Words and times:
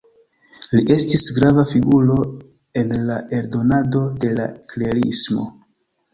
Li 0.77 0.85
estis 0.95 1.25
grava 1.35 1.65
figuro 1.73 2.15
en 2.81 2.97
la 3.11 3.19
eldonado 3.41 4.03
de 4.27 4.33
la 4.41 4.49
klerismo. 4.75 5.47